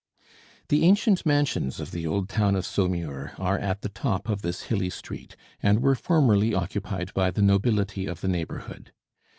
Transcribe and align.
The 0.69 0.83
ancient 0.83 1.27
mansions 1.27 1.79
of 1.79 1.91
the 1.91 2.07
old 2.07 2.27
town 2.27 2.55
of 2.55 2.65
Saumur 2.65 3.35
are 3.37 3.59
at 3.59 3.81
the 3.83 3.89
top 3.89 4.29
of 4.29 4.41
this 4.41 4.63
hilly 4.63 4.89
street, 4.89 5.35
and 5.61 5.79
were 5.79 5.93
formerly 5.93 6.55
occupied 6.55 7.13
by 7.13 7.29
the 7.29 7.43
nobility 7.43 8.07
of 8.07 8.21
the 8.21 8.27
neighborhood. 8.27 8.93